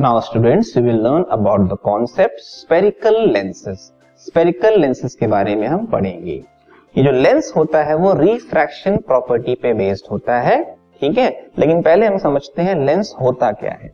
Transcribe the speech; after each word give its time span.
Now 0.00 0.20
students 0.20 0.76
we 0.76 0.82
will 0.82 0.96
learn 0.96 1.22
about 1.30 1.60
the 1.60 1.76
concept 1.84 2.40
spherical 2.40 3.16
lenses 3.30 3.92
spherical 4.26 4.78
lenses 4.80 5.14
के 5.14 5.26
बारे 5.26 5.54
में 5.56 5.66
हम 5.66 5.86
पढ़ेंगे। 5.86 6.34
ये 6.96 7.02
जो 7.04 7.10
लेंस 7.10 7.52
होता 7.56 7.82
है, 7.82 7.94
वो 7.94 8.12
रिफ्रैक्शन 8.12 8.96
प्रॉपर्टी 8.96 9.54
पे 9.54 9.72
बेस्ड 9.74 10.06
होता 10.10 10.38
है, 10.40 10.62
ठीक 11.00 11.18
है? 11.18 11.28
लेकिन 11.58 11.82
पहले 11.82 12.06
हम 12.06 12.18
समझते 12.18 12.62
हैं 12.62 12.74
लेंस 12.86 13.14
होता 13.20 13.50
क्या 13.52 13.72
है। 13.72 13.90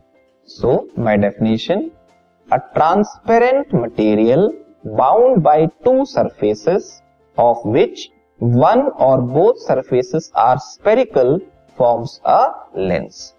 So 0.49 0.75
by 0.99 1.17
definition 1.17 1.89
a 2.49 2.57
transparent 2.73 3.73
material 3.75 4.49
bound 4.87 5.37
by 5.37 5.65
two 5.85 6.05
surfaces 6.05 7.01
of 7.39 7.67
which 7.67 8.07
one 8.43 8.81
or 8.81 9.21
both 9.21 9.53
surfaces 9.57 10.31
are 10.37 10.57
spherical 10.57 11.39
forms 11.77 12.19
a 12.25 12.69
lens 12.77 13.31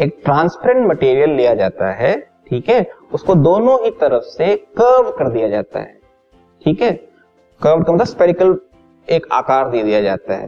एक 0.00 0.20
ट्रांसपेरेंट 0.24 0.86
मटेरियल 0.86 1.30
लिया 1.30 1.54
जाता 1.54 1.92
है, 1.92 2.16
ठीक 2.48 2.68
है? 2.68 2.86
उसको 3.14 3.34
दोनों 3.34 3.84
ही 3.84 3.90
तरफ़ 3.90 4.22
से 4.22 4.56
कर्व 4.56 5.10
कर 5.10 5.28
दिया 5.30 5.48
जाता 5.48 5.80
है, 5.80 5.98
ठीक 6.64 6.82
है? 6.82 6.92
कर्व 7.62 7.82
का 7.82 7.92
मतलब 7.92 8.06
स्पेरिकल 8.06 8.58
एक 9.10 9.26
आकार 9.32 9.70
दे 9.70 9.82
दिया 9.82 10.00
जाता 10.00 10.34
है। 10.34 10.46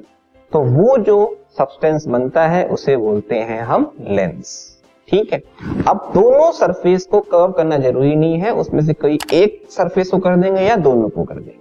तो 0.52 0.60
वो 0.60 0.98
जो 0.98 1.36
सब्सटेंस 1.58 2.06
बनता 2.06 2.46
है, 2.46 2.68
उसे 2.68 2.96
बोलते 2.96 3.34
हैं 3.34 3.62
हम 3.62 3.92
लेंस 4.00 4.77
ठीक 5.08 5.32
है? 5.32 5.42
अब 5.88 6.10
दोनों 6.14 6.52
सरफेस 6.52 7.06
को 7.06 7.20
कर्व 7.20 7.52
करना 7.52 7.78
ज़रूरी 7.78 8.16
नहीं 8.16 8.38
है, 8.38 8.55
उसमें 8.55 8.82
से 8.82 8.92
कोई 8.92 9.19
एक 9.32 9.62
सरफेस 9.70 10.10
को 10.10 10.19
कर 10.19 10.36
देंगे 10.36 10.60
या 10.60 10.77
दोनों 10.77 11.08
को 11.08 11.24
कर 11.24 11.34
देंगे। 11.34 11.59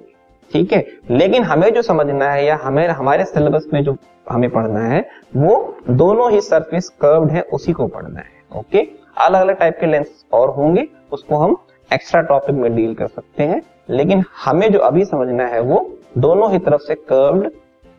ठीक 0.51 0.73
है? 0.73 0.85
लेकिन 1.11 1.43
हमें 1.43 1.69
जो 1.73 1.81
समझना 1.81 2.31
है 2.31 2.45
या 2.45 2.59
हमें, 2.63 2.87
हमारे 2.87 3.25
सिलेबस 3.25 3.67
में 3.73 3.83
जो 3.83 3.95
हमें 4.29 4.49
पढ़ना 4.49 4.79
है, 4.79 4.99
वो 5.35 5.77
दोनों 5.89 6.31
ही 6.31 6.41
सरफेस 6.41 6.89
कर्व्ड 7.01 7.31
है, 7.31 7.41
उसी 7.41 7.73
को 7.73 7.87
पढ़ना 7.87 8.19
है 8.19 8.59
ओके 8.59 8.87
अलग 9.17 9.41
अलग 9.41 9.57
टाइप 9.57 9.77
के 9.79 9.85
लेंस 9.85 10.25
और 10.33 10.49
होंगे, 10.49 10.87
उसको 11.11 11.37
हम 11.37 11.55
एक्स्ट्रा 11.93 12.21
टॉपिक 12.21 12.55
में 12.55 12.75
डील 12.75 12.93
कर 12.93 13.07
सकते 13.07 13.43
हैं। 13.43 13.61
लेकिन 13.89 14.23
हमें 14.45 14.71
जो 14.71 14.79
अभी 14.79 15.05
समझना 15.05 15.45
है, 15.47 15.59
वो 15.61 15.97
दोनों 16.17 16.51
ही 16.51 16.59
तरफ़ 16.59 16.81
से 16.81 16.95
कर्व्ड 16.95 17.49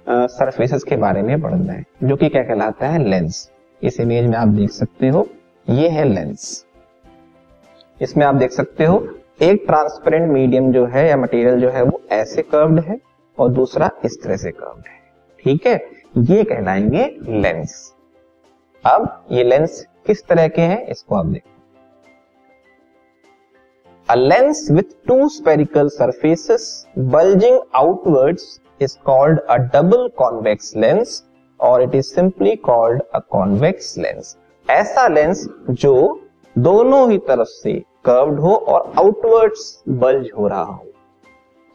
सरफेसेस 0.09 0.85
के 0.85 0.97
बारे 0.97 1.23
में 1.23 1.41
पढ़ना 1.41 1.73
है, 1.73 1.85
जो 2.05 2.17
कि 2.17 2.29
क्या 2.29 2.43
कहलाता 2.43 2.87
है? 2.87 3.03
लेंस 3.05 3.51
इस 3.83 4.01
इमेज 4.01 4.27
में 4.27 4.37
आप 4.37 4.49
देख 4.49 4.71
सकते 4.71 5.09
हो, 5.09 5.27
ये 5.69 5.89
है 5.89 6.05
लेंस 6.05 6.65
इसमें 8.01 8.25
आप 8.27 8.35
देख 8.35 8.51
सकते 8.51 8.85
हो 8.85 9.07
एक 9.41 9.63
ट्रांसपेरेंट 9.67 10.31
मीडियम 10.33 10.71
जो 10.73 10.85
है 10.87 11.07
या 11.09 11.17
मटेरियल 11.17 11.61
जो 11.61 11.69
है 11.71 11.83
वो 11.83 12.01
ऐसे 12.13 12.43
कर्व्ड 12.43 12.81
है 12.81 12.99
और 13.39 13.49
दूसरा 13.49 13.91
इस 14.05 14.23
तरह 14.23 14.37
से 14.37 14.51
कर्व्ड 14.51 14.89
है। 14.89 14.99
ठीक 15.45 15.67
है? 15.67 15.75
ये 16.17 16.43
कहलाएँगे 16.45 17.05
लेंस 17.41 17.73
अब 18.85 19.25
ये 19.33 19.45
लेंस 19.45 19.85
किस 20.07 20.25
तरह 20.27 20.49
के 20.49 20.63
हैं, 20.63 20.87
इसको 20.87 21.15
आप 21.15 21.27
देखो। 21.27 21.49
A 24.09 24.15
lens 24.15 24.67
with 24.71 24.95
two 25.07 25.29
spherical 25.29 25.89
surfaces 25.89 26.87
bulging 26.99 27.61
outwards 27.75 28.59
is 28.83 28.97
called 29.05 29.41
a 29.41 29.57
double 29.57 30.09
convex 30.19 30.77
lens 30.77 31.23
और 31.61 31.83
it 31.83 31.95
is 31.95 32.15
simply 32.15 32.57
called 32.57 33.03
a 33.15 33.19
convex 33.31 33.97
lens 33.99 34.37
ऐसा 34.67 35.07
लेंस 35.09 35.47
जो 35.71 35.95
दोनों 36.57 37.11
ही 37.11 37.19
तरफ़ 37.19 37.49
से 37.49 37.83
कर्व्ड 38.05 38.41
हो 38.41 38.55
और 38.55 38.93
आउटवर्ड्स 38.99 39.83
बल्ज 39.89 40.31
हो 40.39 40.49
रहा 40.49 40.63
हो। 40.63 40.87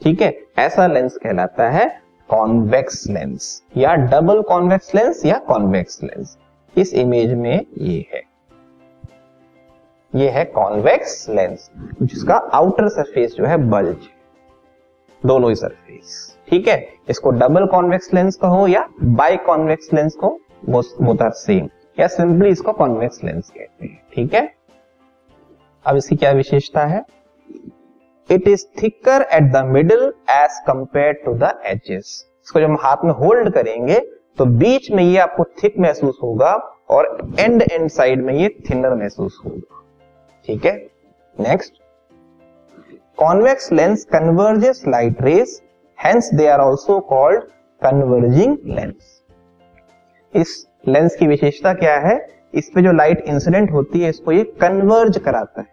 ठीक 0.02 0.22
है? 0.22 0.34
ऐसा 0.58 0.88
लेंस 0.88 1.18
कहलाता 1.18 1.70
है 1.70 1.88
कॉन्वेक्स 2.30 3.06
लेंस 3.10 3.64
या 3.78 3.94
डबल 3.96 4.42
कॉन्वेक्स 4.42 4.96
लेंस 4.96 5.26
या 5.26 5.38
कॉन्वेक्स 5.38 6.04
लेंस 6.04 6.38
इस 6.78 6.94
इमेज 6.94 7.34
में 7.34 7.66
ये 7.78 8.06
है। 8.14 8.22
ये 10.14 10.30
है 10.30 10.44
कॉन्वेक्स 10.46 11.26
लेंस 11.30 11.70
जिसका 12.02 12.36
आउटर 12.36 12.88
सरफेस 12.90 13.34
जो 13.34 13.46
है 13.46 13.58
बल्ज 13.70 14.08
दोनों 15.26 15.50
ही 15.50 15.56
सरफेस 15.56 16.36
ठीक 16.50 16.68
है? 16.68 16.88
इसको 17.10 17.32
डबल 17.32 17.66
कॉन्वेक्स 17.66 18.14
लेंस 18.14 18.36
कहो 18.36 18.68
या 18.68 18.88
बाई 19.04 19.38
कॉन्वेक्स 19.38 19.94
लेंस 19.94 20.16
को 20.16 20.30
बोथ 20.70 21.32
सेम 21.32 21.70
या 22.00 22.08
सिंपली 22.08 22.50
इसको 22.50 22.74
कॉन्वेक्स 22.74 23.24
लेंस 23.24 23.50
कहते 23.50 23.86
हैं। 23.86 24.02
ठीक 24.14 24.34
है? 24.34 24.54
अब 25.86 25.98
इसकी 25.98 26.16
क्या 26.16 26.32
विशेषता 26.32 26.86
है? 26.86 27.04
It 28.30 28.48
is 28.48 28.66
thicker 28.82 29.26
at 29.34 29.52
the 29.54 29.64
middle 29.66 30.14
edge 30.32 30.60
compare 30.68 31.14
to 31.26 31.34
the 31.34 31.54
edges 31.66 32.26
इसको 32.46 32.60
जब 32.60 32.66
हम 32.66 32.78
हाथ 32.82 33.04
में 33.06 33.12
होल्ड 33.14 33.54
करेंगे 33.54 34.00
तो 34.38 34.46
बीच 34.46 34.90
में 34.92 35.04
ये 35.04 35.18
आपको 35.18 35.44
थिक 35.64 35.80
महसूस 35.80 36.18
होगा 36.24 36.54
और 36.90 37.08
एंड 37.40 37.62
एंड 37.62 37.90
साइड 37.90 38.24
में 38.26 38.34
ये 38.34 38.50
थिनर 38.70 38.94
महसूस 38.94 39.40
होगा। 39.46 39.82
ठीक 40.48 40.66
है? 40.66 40.76
Next 41.38 41.82
convex 43.18 43.72
lens 43.72 44.04
converges 44.06 44.84
light 44.88 45.22
rays 45.22 45.62
hence 46.00 46.30
they 46.34 46.48
are 46.48 46.60
also 46.60 47.00
called 47.10 47.44
converging 47.82 48.58
lens 48.66 49.22
इस 50.34 50.68
लेंस 50.88 51.16
की 51.16 51.28
विशेषता 51.28 51.74
क्या 51.74 51.96
है? 52.00 52.18
इस 52.54 52.70
पे 52.76 52.82
जो 52.82 52.92
लाइट 52.92 53.24
इंसिडेंट 53.28 53.72
होती 53.72 54.00
है, 54.00 54.10
इसको 54.10 54.32
ये 54.32 54.44
कन्वर्ज 54.62 55.18
कराता 55.18 55.62
है। 55.62 55.68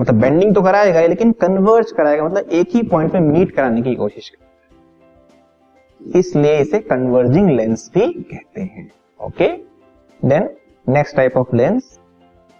मतलब 0.00 0.20
बेंडिंग 0.20 0.54
तो 0.54 0.62
कराएगा 0.62 1.00
लेकिन 1.00 1.32
कन्वर्ज 1.40 1.92
कराएगा 1.92 2.24
मतलब 2.24 2.50
एक 2.52 2.74
ही 2.74 2.82
पॉइंट 2.88 3.12
पे 3.12 3.20
मीट 3.20 3.54
कराने 3.56 3.82
की 3.82 3.94
कोशिश 3.94 4.28
कर। 4.28 6.18
इसलिए 6.18 6.58
इसे 6.60 6.78
कन्वर्जिंग 6.80 7.50
लेंस 7.50 7.90
भी 7.94 8.06
कहते 8.12 8.60
हैं। 8.60 8.90
Okay 9.20 9.48
then 10.22 10.48
next 10.86 11.16
type 11.16 11.36
of 11.36 11.54
lens 11.56 11.98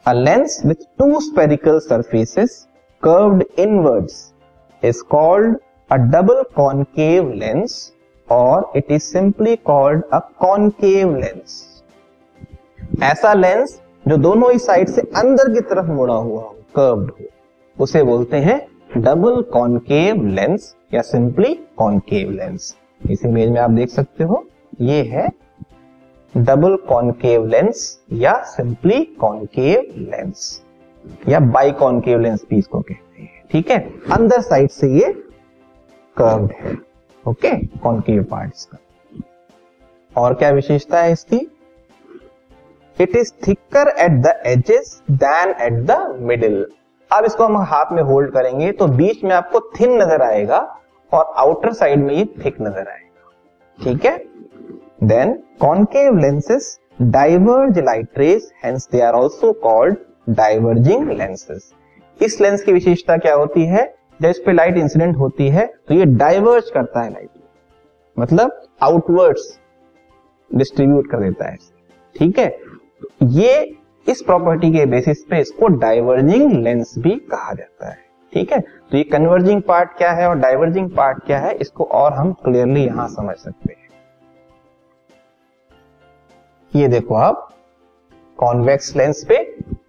a 0.06 0.12
lens 0.12 0.60
with 0.66 0.86
two 0.98 1.20
spherical 1.20 1.78
surfaces 1.78 2.66
curved 3.02 3.44
inwards 3.58 4.32
is 4.82 5.02
called 5.10 5.56
a 5.90 5.96
double 6.12 6.42
concave 6.56 7.32
lens 7.32 7.92
और 8.28 8.72
it 8.76 8.92
is 8.92 9.02
simply 9.02 9.56
called 9.66 10.02
a 10.12 10.18
concave 10.38 11.16
lens 11.16 11.64
ऐसा 13.02 13.32
लेंस 13.34 13.80
जो 14.06 14.16
दोनों 14.16 14.50
ही 14.52 14.58
साइड 14.58 14.88
से 14.88 15.00
अंदर 15.16 15.52
की 15.54 15.60
तरफ़ 15.60 15.86
मुड़ा 15.86 16.14
हुआ 16.14 16.42
हो 16.42 16.56
कर्व्ड 16.76 17.10
हो, 17.10 17.24
उसे 17.78 18.02
बोलते 18.02 18.36
हैं 18.36 18.60
डबल 18.96 19.40
कॉन्केव 19.52 20.26
लेंस 20.26 20.74
या 20.94 21.00
सिंपली 21.02 21.54
कॉन्केव 21.76 22.30
लेंस 22.30 22.74
इस 23.10 23.24
इमेज 23.24 23.50
में 23.50 23.60
आप 23.60 23.70
देख 23.70 23.88
सकते 23.88 24.24
हो, 24.24 24.44
ये 24.80 25.02
है 25.04 25.28
डबल 26.34 26.76
कॉन्केव 26.88 27.46
लेंस 27.46 27.98
या 28.12 28.34
सिंपली 28.46 29.02
कॉन्केव 29.20 29.92
लेंस 30.10 30.62
या 31.28 31.40
बाई 31.40 31.70
कॉन्केव 31.72 32.20
लेंस 32.20 32.44
भी 32.50 32.58
इसको 32.58 32.80
कहते 32.80 33.22
हैं, 33.22 33.42
ठीक 33.50 33.70
है? 33.70 33.78
अंदर 34.12 34.40
साइड 34.40 34.70
से 34.70 34.92
ये 34.94 35.12
कर्व्ड 36.16 36.52
है 36.52 36.76
ओके 37.24 37.56
कॉन्केव 37.78 38.22
पार्ट 38.22 38.52
इसका 38.54 38.78
और 40.12 40.34
क्या 40.34 40.50
विशेषता 40.50 41.00
है 41.02 41.12
इसकी? 41.12 41.46
It 42.98 43.16
is 43.16 43.32
thicker 43.46 43.88
at 43.98 44.20
the 44.22 44.40
edges 44.46 45.00
than 45.12 45.54
at 45.62 45.82
the 45.86 45.98
middle 46.20 46.64
अब 47.10 47.24
इसको 47.24 47.44
हम 47.44 47.56
हाथ 47.64 47.92
में 47.92 48.02
होल्ड 48.02 48.32
करेंगे 48.32 48.70
तो 48.72 48.86
बीच 48.96 49.22
में 49.24 49.34
आपको 49.34 49.60
थिन 49.78 49.92
नज़र 50.02 50.22
आएगा 50.22 50.58
और 51.12 51.32
आउटर 51.38 51.72
साइड 51.72 52.04
में 52.04 52.14
ये 52.14 52.24
थिक 52.44 52.60
नज़र 52.60 52.88
आएगा। 52.88 53.84
ठीक 53.84 54.04
है? 54.06 54.16
Then 55.02 55.32
concave 55.60 56.16
lenses 56.18 56.78
diverge 57.02 57.78
light 57.78 58.18
rays 58.18 58.50
hence 58.64 58.88
they 58.92 59.00
are 59.00 59.14
also 59.14 59.52
called 59.62 59.96
diverging 60.36 61.10
lenses 61.10 61.72
इस 62.20 62.40
लेंस 62.40 62.62
की 62.62 62.72
विशेषता 62.72 63.16
क्या 63.16 63.34
होती 63.34 63.64
है? 63.64 63.84
जब 64.22 64.28
इस 64.28 64.38
पे 64.46 64.52
लाइट 64.52 64.76
इंसिडेंट 64.78 65.16
होती 65.16 65.48
है 65.48 65.66
तो 65.88 65.94
ये 65.94 66.04
डाइवर्ज 66.16 66.70
करता 66.74 67.00
है 67.00 67.12
लाइट 67.12 67.28
मतलब 68.16 68.60
आउटवर्ड्स 68.82 69.58
डिस्ट्रीब्यूट 70.50 71.10
कर 71.10 71.20
देता 71.20 71.50
है। 71.50 71.56
ठीक 72.16 72.38
है? 72.38 72.48
ये 73.20 73.76
इस 74.06 74.20
प्रॉपर्टी 74.22 74.70
के 74.72 74.84
बेसिस 74.86 75.24
पे 75.24 75.40
इसको 75.40 75.68
डाइवर्जिंग 75.78 76.52
लेंस 76.54 76.94
भी 76.98 77.14
कहा 77.30 77.52
जाता 77.52 77.90
है। 77.90 77.98
ठीक 78.32 78.52
है? 78.52 78.60
तो 78.60 78.96
ये 78.96 79.02
कन्वर्जिंग 79.04 79.62
पार्ट 79.62 79.96
क्या 79.98 80.10
है 80.12 80.28
और 80.28 80.38
डाइवर्जिंग 80.38 80.90
पार्ट 80.90 81.24
क्या 81.26 81.38
है, 81.38 81.54
इसको 81.54 81.84
और 81.84 82.12
हम 82.12 82.32
क्लियरली 82.44 82.84
यहाँ 82.84 83.08
समझ 83.08 83.36
सकते 83.36 83.72
हैं। 83.72 83.84
ये 86.72 86.88
देखो 86.88 87.14
आप 87.14 87.48
कॉन्वेक्स 88.38 88.94
लेंस 88.96 89.24
पे 89.24 89.36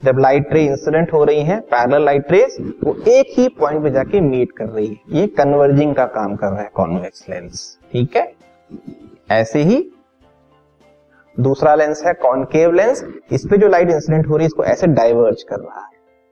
जब 0.03 0.19
लाइट 0.19 0.53
रे 0.53 0.63
इंसिडेंट 0.65 1.13
हो 1.13 1.23
रही 1.23 1.41
है 1.43 1.59
पैरल 1.61 2.05
लाइट 2.05 2.31
रेस 2.31 2.57
वो 2.83 2.95
एक 3.09 3.33
ही 3.37 3.47
पॉइंट 3.59 3.83
पे 3.83 3.89
जाके 3.89 4.21
मीट 4.21 4.51
कर 4.51 4.65
रही 4.65 4.87
है। 4.87 5.19
ये 5.19 5.27
कन्वर्जिंग 5.37 5.95
का 5.95 6.05
काम 6.07 6.35
कर 6.35 6.47
रहा 6.47 6.61
है 6.61 6.69
कॉन्वेक्स 6.73 7.25
लेंस 7.29 7.77
ठीक 7.91 8.15
है? 8.17 8.31
ऐसे 9.31 9.63
ही 9.63 9.79
दूसरा 11.39 11.75
लेंस 11.75 12.03
है 12.05 12.13
कॉन्केव 12.13 12.71
लेंस। 12.71 13.05
इस 13.31 13.45
पे 13.49 13.57
जो 13.57 13.67
लाइट 13.67 13.89
इंसिडेंट 13.89 14.27
हो 14.27 14.37
रही 14.37 14.43
है, 14.43 14.47
इसको 14.47 14.63
ऐसे 14.63 14.87
डाइवर्ज 14.87 15.43
कर 15.43 15.55
रहा 15.55 15.79
है। 15.79 15.91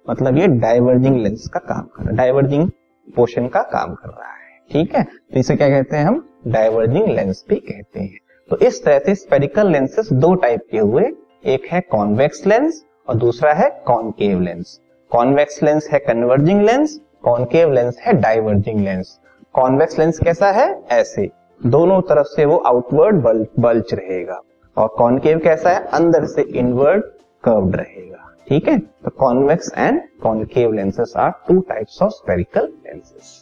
मतलब 0.10 0.38
ये 0.38 0.48
डाइवर्जिंग 0.48 1.16
लेंस 1.16 1.48
का 1.54 1.60
काम 1.60 1.81
कर 1.81 2.02
रहा 2.02 2.12
है 2.12 2.18
डाइवर्जिंग 2.18 2.69
पोर्शन 3.16 3.48
का 3.48 3.62
काम 3.62 3.94
कर 3.94 4.10
रहा 4.10 4.30
है। 4.30 4.60
ठीक 4.72 4.96
है? 4.96 5.04
तो 5.04 5.40
इसे 5.40 5.56
क्या 5.56 5.69
कहते 5.69 5.98
हैं 5.98 6.06
हम? 6.06 6.30
डाइवर्जिंग 6.48 7.07
लेंस 7.07 7.46
भी 7.50 7.56
कहते 7.56 8.00
हैं। 8.00 8.19
तो 8.50 8.57
इस 8.57 8.84
तरह 8.84 9.00
से 9.00 9.16
स्पेरिकल 9.16 9.72
लेंसेस 9.72 10.13
दो 10.13 10.36
टाइप 10.36 10.62
के 10.72 10.78
हुए। 10.78 11.04
एक 11.46 11.68
है 11.72 11.81
कॉन्वेक्स 11.81 12.46
लेंस 12.48 12.84
और 13.10 13.16
दूसरा 13.16 13.54
है 13.54 13.84
कॉनकेव 13.88 14.40
लेंस 14.40 14.80
कॉन्वेक्स 15.12 15.63
लेंस 15.63 15.90
है 15.92 16.00
कन्वर्जिंग 16.00 16.62
लेंस 16.62 17.00
कॉनकेव 17.24 17.72
लेंस 17.72 17.98
है 18.01 18.13
डाइवर्जिंग 18.13 18.80
लेंस 18.80 19.19
कॉन्वेक्स 19.54 20.00
लेंस 20.00 20.19
कैसा 20.19 20.51
है? 20.51 20.84
ऐसे। 20.92 21.30
दोनों 21.66 22.01
तरफ़ 22.01 22.28
से 22.28 22.46
वो 22.46 22.58
आउटवर्ड 22.58 23.16
बल्च 23.60 23.94
रहेगा। 23.94 24.42
और 24.77 24.88
कॉनकेव 24.88 25.39
कैसा 25.39 25.69
है? 25.69 25.86
अंदर 25.86 26.25
से 26.25 26.42
इनवर्ड 26.42 27.04
कर्व्ड 27.44 27.75
रहेगा। 27.75 28.36
ठीक 28.50 28.68
है? 28.68 28.80
तो 28.80 29.10
convex 29.10 29.72
and 29.77 30.01
concave 30.24 30.74
lenses 30.74 31.13
are 31.18 31.31
two 31.48 31.60
types 31.60 32.01
of 32.01 32.12
spherical 32.12 32.74
lenses 32.86 33.42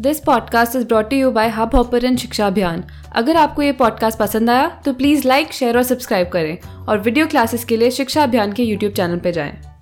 this 0.00 0.20
podcast 0.20 0.76
is 0.76 0.86
brought 0.86 1.12
you 1.12 1.30
by 1.30 1.48
hub 1.48 1.74
hopper 1.74 2.16
शिक्षा 2.16 2.46
अभियान 2.46 2.84
अगर 3.16 3.36
आपको 3.36 3.62
ये 3.62 3.72
पॉडकास्ट 3.72 4.18
पसंद 4.18 4.50
आया 4.50 4.82
तो 4.84 4.92
प्लीज़ 4.92 5.28
लाइक 5.28 5.52
शेयर 5.52 5.76
और 5.76 5.82
सब्सक्राइब 5.82 6.28
करें। 6.28 6.58
और 6.88 6.98
वीडियो 6.98 7.26
क्लासेस 7.26 7.64
के 7.64 7.76
लिए 7.76 7.90
शिक्षा 7.90 8.22
अभियान 8.22 8.52
के 8.52 8.62
यूट्यूब 8.62 8.92
चैनल 8.92 9.18
पर 9.18 9.30
जाएँ। 9.30 9.73